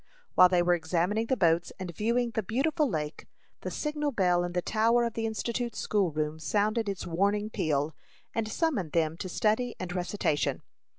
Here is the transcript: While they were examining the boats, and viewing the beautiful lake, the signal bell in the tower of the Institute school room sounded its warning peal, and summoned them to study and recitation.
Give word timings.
While 0.33 0.49
they 0.49 0.63
were 0.63 0.73
examining 0.73 1.27
the 1.27 1.37
boats, 1.37 1.71
and 1.77 1.95
viewing 1.95 2.31
the 2.31 2.41
beautiful 2.41 2.89
lake, 2.89 3.27
the 3.61 3.69
signal 3.69 4.11
bell 4.11 4.43
in 4.43 4.53
the 4.53 4.61
tower 4.63 5.03
of 5.03 5.13
the 5.13 5.27
Institute 5.27 5.75
school 5.75 6.09
room 6.09 6.39
sounded 6.39 6.89
its 6.89 7.05
warning 7.05 7.51
peal, 7.51 7.95
and 8.33 8.51
summoned 8.51 8.93
them 8.93 9.15
to 9.17 9.29
study 9.29 9.75
and 9.79 9.93
recitation. 9.93 10.63